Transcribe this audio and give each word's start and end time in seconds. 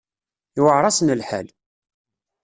Iwεer-asen 0.59 1.15
lḥal. 1.19 1.47